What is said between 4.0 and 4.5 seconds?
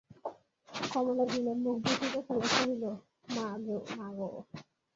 গো!